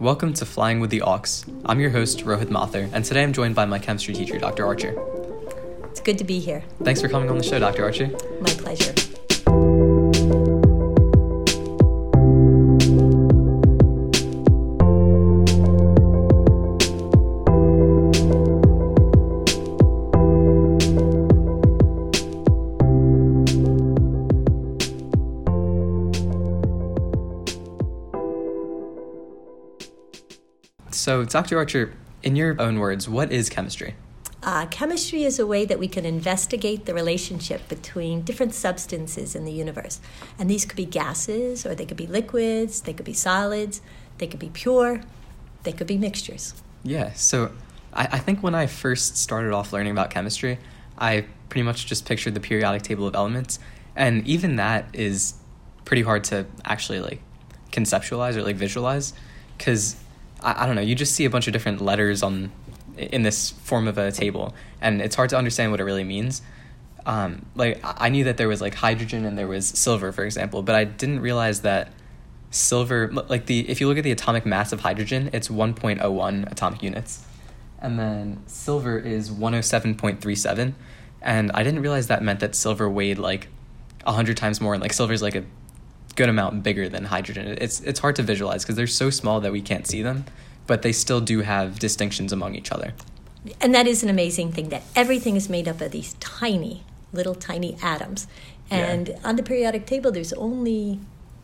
[0.00, 1.44] Welcome to Flying with the Auks.
[1.66, 4.64] I'm your host, Rohit Mathur, and today I'm joined by my chemistry teacher, Dr.
[4.64, 4.94] Archer.
[5.86, 6.62] It's good to be here.
[6.84, 7.82] Thanks for coming on the show, Dr.
[7.82, 8.06] Archer.
[8.40, 8.94] My pleasure.
[30.98, 31.56] So, Dr.
[31.56, 31.94] Archer,
[32.24, 33.94] in your own words, what is chemistry?
[34.42, 39.44] Uh, chemistry is a way that we can investigate the relationship between different substances in
[39.44, 40.00] the universe.
[40.40, 43.80] And these could be gases, or they could be liquids, they could be solids,
[44.18, 45.02] they could be pure,
[45.62, 46.52] they could be mixtures.
[46.82, 47.52] Yeah, so
[47.92, 50.58] I, I think when I first started off learning about chemistry,
[50.98, 53.60] I pretty much just pictured the periodic table of elements.
[53.94, 55.34] And even that is
[55.84, 57.22] pretty hard to actually like
[57.70, 59.12] conceptualize or like visualize
[59.56, 59.94] because
[60.40, 62.52] I, I don't know, you just see a bunch of different letters on
[62.96, 66.42] in this form of a table, and it's hard to understand what it really means.
[67.06, 70.62] Um, like I knew that there was like hydrogen and there was silver, for example,
[70.62, 71.92] but I didn't realize that
[72.50, 76.00] silver, like the if you look at the atomic mass of hydrogen, it's one point
[76.02, 77.24] oh one atomic units,
[77.80, 80.74] and then silver is one oh seven point three seven,
[81.22, 83.48] and I didn't realize that meant that silver weighed like
[84.04, 85.44] hundred times more, and like silver is like a
[86.18, 87.56] good amount bigger than hydrogen.
[87.60, 90.24] It's it's hard to visualize because they're so small that we can't see them,
[90.66, 92.92] but they still do have distinctions among each other.
[93.60, 97.36] And that is an amazing thing that everything is made up of these tiny, little
[97.36, 98.26] tiny atoms.
[98.68, 99.28] And Yeah.
[99.28, 100.98] on the periodic table, there's only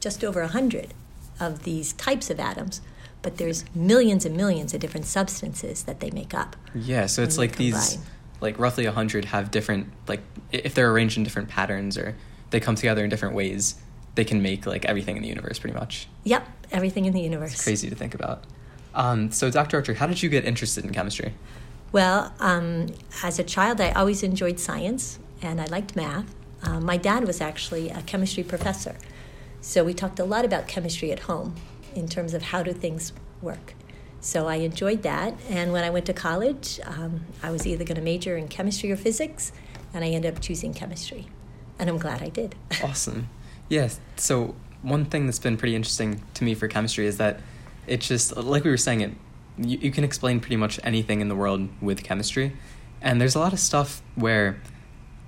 [0.00, 0.92] just over 100
[1.40, 2.82] of these types of atoms,
[3.22, 6.54] but there's millions and millions of different substances that they make up.
[6.74, 7.98] Yeah, so it's like these
[8.40, 10.20] like roughly 100 have different like
[10.52, 12.14] if they're arranged in different patterns or
[12.50, 13.74] they come together in different ways,
[14.18, 16.08] they can make like everything in the universe pretty much.
[16.24, 17.52] Yep, everything in the universe.
[17.52, 18.42] It's crazy to think about.
[18.92, 19.76] Um, so Dr.
[19.76, 21.34] Archer, how did you get interested in chemistry?
[21.92, 22.86] Well, um,
[23.22, 26.34] as a child, I always enjoyed science and I liked math.
[26.64, 28.96] Um, my dad was actually a chemistry professor,
[29.60, 31.54] so we talked a lot about chemistry at home
[31.94, 33.74] in terms of how do things work.
[34.20, 37.94] So I enjoyed that, and when I went to college, um, I was either going
[37.94, 39.52] to major in chemistry or physics,
[39.94, 41.28] and I ended up choosing chemistry,
[41.78, 42.56] and I'm glad I did.
[42.82, 43.28] Awesome.
[43.68, 44.00] Yes.
[44.16, 47.40] So one thing that's been pretty interesting to me for chemistry is that
[47.86, 49.12] it's just like we were saying it.
[49.58, 52.52] You, you can explain pretty much anything in the world with chemistry,
[53.00, 54.60] and there's a lot of stuff where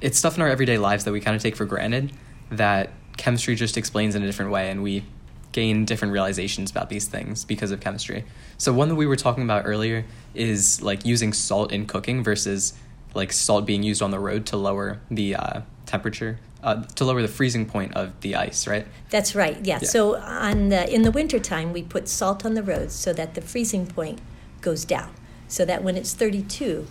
[0.00, 2.12] it's stuff in our everyday lives that we kind of take for granted
[2.50, 5.04] that chemistry just explains in a different way, and we
[5.52, 8.24] gain different realizations about these things because of chemistry.
[8.58, 12.74] So one that we were talking about earlier is like using salt in cooking versus
[13.14, 17.22] like salt being used on the road to lower the uh, temperature, uh, to lower
[17.22, 18.86] the freezing point of the ice, right?
[19.10, 19.56] That's right.
[19.64, 19.78] Yeah.
[19.82, 19.88] Yeah.
[19.88, 23.40] So on the in the wintertime, we put salt on the roads so that the
[23.40, 24.20] freezing point
[24.60, 25.14] goes down.
[25.46, 26.86] So that when it's 32,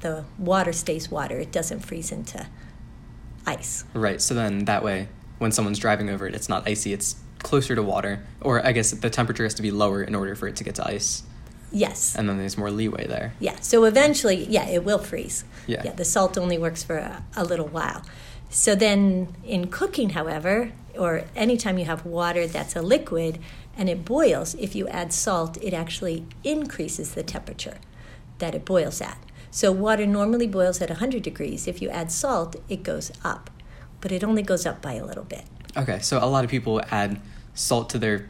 [0.00, 1.38] the water stays water.
[1.38, 2.46] It doesn't freeze into
[3.46, 3.84] ice.
[3.94, 4.22] Right.
[4.22, 5.08] So then that way,
[5.38, 6.92] when someone's driving over it, it's not icy.
[6.92, 10.34] It's closer to water, or I guess the temperature has to be lower in order
[10.34, 11.22] for it to get to ice,
[11.72, 12.16] Yes.
[12.16, 13.32] and then there's more leeway there.
[13.38, 13.56] Yeah.
[13.60, 15.44] So eventually, yeah, it will freeze.
[15.66, 15.82] Yeah.
[15.84, 15.92] Yeah.
[15.92, 18.02] The salt only works for a, a little while.
[18.48, 23.38] So then in cooking, however, or anytime you have water that's a liquid
[23.76, 27.78] and it boils, if you add salt, it actually increases the temperature
[28.38, 29.18] that it boils at.
[29.52, 31.66] So water normally boils at 100 degrees.
[31.68, 33.50] If you add salt, it goes up,
[34.00, 35.44] but it only goes up by a little bit.
[35.76, 36.00] Okay.
[36.00, 37.20] So a lot of people add
[37.54, 38.28] salt to their.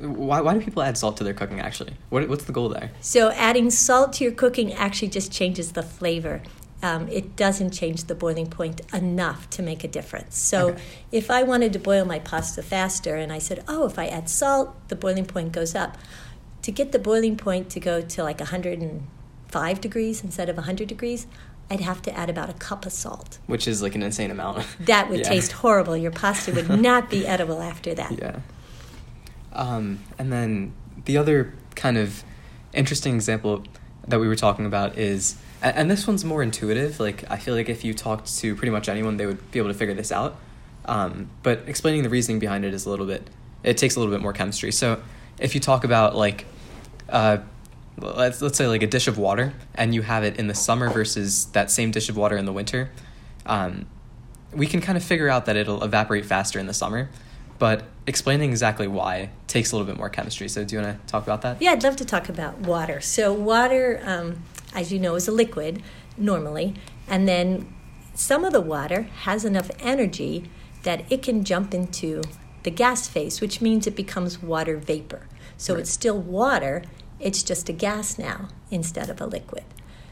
[0.00, 1.94] Why, why do people add salt to their cooking actually?
[2.10, 2.90] What, what's the goal there?
[3.00, 6.42] So adding salt to your cooking actually just changes the flavor.
[6.80, 10.38] Um, it doesn't change the boiling point enough to make a difference.
[10.38, 10.82] So Okay.
[11.10, 14.28] if I wanted to boil my pasta faster and I said, oh, if I add
[14.28, 15.98] salt, the boiling point goes up.
[16.62, 21.26] To get the boiling point to go to like 105 degrees instead of 100 degrees,
[21.70, 23.38] I'd have to add about a cup of salt.
[23.46, 24.64] Which is like an insane amount.
[24.80, 25.28] That would Yeah.
[25.28, 25.96] taste horrible.
[25.96, 28.12] Your pasta would not be edible after that.
[28.18, 28.36] Yeah.
[29.58, 30.72] Um, and then
[31.04, 32.22] the other kind of
[32.72, 33.64] interesting example
[34.06, 37.00] that we were talking about is, and this one's more intuitive.
[37.00, 39.68] Like I feel like if you talked to pretty much anyone, they would be able
[39.68, 40.36] to figure this out.
[40.84, 43.28] Um, but explaining the reasoning behind it is a little bit.
[43.62, 44.72] It takes a little bit more chemistry.
[44.72, 45.02] So
[45.38, 46.46] if you talk about like,
[47.08, 47.38] uh,
[47.98, 50.88] let's let's say like a dish of water, and you have it in the summer
[50.88, 52.90] versus that same dish of water in the winter.
[53.44, 53.86] Um,
[54.52, 57.10] we can kind of figure out that it'll evaporate faster in the summer,
[57.58, 60.48] but explaining exactly why takes a little bit more chemistry.
[60.48, 61.60] So, do you want to talk about that?
[61.60, 63.00] Yeah, I'd love to talk about water.
[63.00, 64.42] So, water, um,
[64.74, 65.82] as you know, is a liquid
[66.16, 66.74] normally,
[67.08, 67.72] and then
[68.14, 70.50] some of the water has enough energy
[70.82, 72.22] that it can jump into
[72.62, 75.26] the gas phase, which means it becomes water vapor.
[75.56, 75.80] So Right.
[75.80, 76.82] it's still water,
[77.20, 79.64] it's just a gas now instead of a liquid.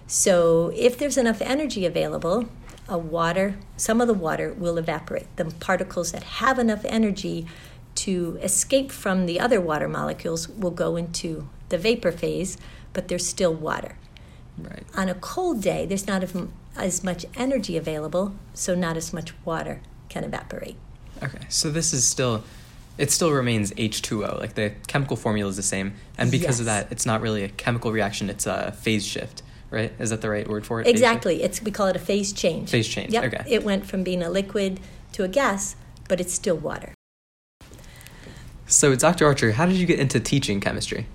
[0.07, 2.49] So if there's enough energy available,
[2.89, 5.27] a water, some of the water will evaporate.
[5.37, 7.47] The particles that have enough energy
[7.97, 12.59] to escape from the other water molecules will go into the vapor phase,
[12.93, 13.97] but there's still water.
[14.59, 14.85] Right.
[14.95, 16.25] On a cold day, there's not
[16.77, 20.77] as much energy available, so not as much water can evaporate.
[21.23, 21.47] Okay.
[21.49, 22.45] So this is still,
[22.99, 24.39] it still remains H2O.
[24.39, 27.49] Like the chemical formula is the same, and because of that, it's not really a
[27.49, 28.31] chemical reaction.
[28.31, 29.43] It's a phase shift.
[29.71, 29.93] Right?
[29.99, 30.87] Is that the right word for it?
[30.87, 31.43] Exactly.
[31.43, 32.71] It's we call it a phase change.
[32.71, 33.25] Phase change, Yep.
[33.25, 33.45] okay.
[33.47, 34.81] It went from being a liquid
[35.13, 35.77] to a gas,
[36.09, 36.95] but it's still water.
[38.67, 39.27] So, Dr.
[39.27, 41.07] Archer, how did you get into teaching chemistry?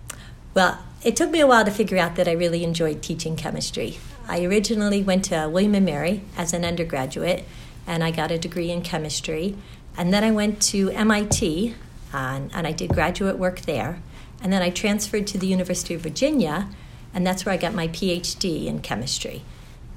[0.53, 3.99] Well, it took me a while to figure out that I really enjoyed teaching chemistry.
[4.27, 7.45] I originally went to William and Mary as an undergraduate,
[7.87, 9.57] and I got a degree in chemistry.
[9.97, 11.75] And then I went to MIT,
[12.13, 14.01] uh, and, and I did graduate work there.
[14.41, 16.69] And then I transferred to the University of Virginia,
[17.13, 19.43] and that's where I got my PhD in chemistry.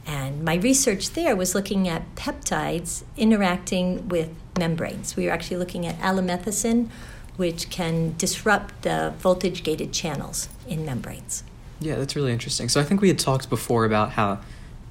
[0.06, 5.16] And my research there was looking at peptides interacting with membranes.
[5.16, 6.88] We were actually looking at alamethicin,
[7.36, 11.42] which can disrupt the voltage gated channels in membranes.
[11.80, 12.68] Yeah, that's really interesting.
[12.68, 14.40] So, I think we had talked before about how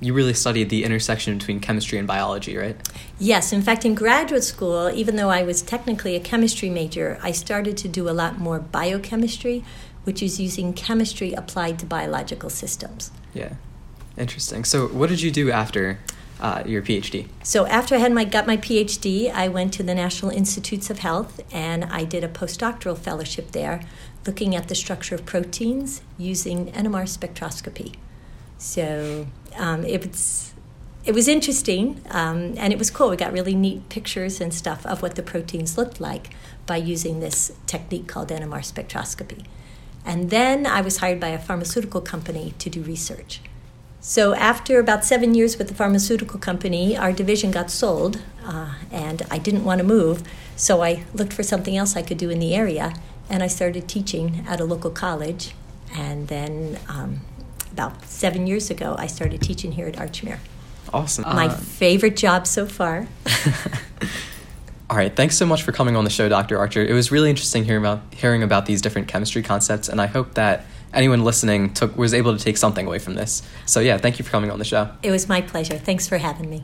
[0.04, 2.76] you really studied the intersection between chemistry and biology, right?
[3.20, 7.32] Yes, in fact, in graduate school, even though I was technically a chemistry major, I
[7.32, 9.64] started to do a lot more biochemistry,
[10.04, 13.12] which is using chemistry applied to biological systems.
[13.34, 13.54] Yeah.
[14.18, 14.64] Interesting.
[14.64, 16.00] So, what did you do after
[16.40, 17.28] uh, your PhD?
[17.42, 21.00] So after I had my got my PhD, I went to the National Institutes of
[21.00, 23.82] Health and I did a postdoctoral fellowship there,
[24.28, 27.96] looking at the structure of proteins using NMR spectroscopy.
[28.58, 29.28] So
[29.58, 30.54] um, it was
[31.06, 33.10] it was interesting um, and it was cool.
[33.10, 36.30] We got really neat pictures and stuff of what the proteins looked like
[36.66, 39.46] by using this technique called NMR spectroscopy.
[40.06, 43.42] And then I was hired by a pharmaceutical company to do research.
[44.00, 49.22] So after about seven years with the pharmaceutical company, our division got sold, uh, and
[49.32, 50.24] I didn't want to move,
[50.58, 52.94] so I looked for something else I could do in the area,
[53.30, 55.56] and I started teaching at a local college,
[55.96, 57.22] and then um,
[57.74, 60.38] about seven years ago, I started teaching here at Archmere.
[60.94, 61.24] Awesome.
[61.26, 63.08] My Uh, favorite job so far.
[64.90, 66.58] All right, thanks so much for coming on the show, Dr.
[66.60, 66.84] Archer.
[66.86, 70.36] It was really interesting hearing about hearing about these different chemistry concepts, and I hope
[70.36, 73.42] that anyone listening took was able to take something away from this.
[73.66, 74.90] So yeah, thank you for coming on the show.
[75.02, 75.80] It was my pleasure.
[75.80, 76.64] Thanks for having me.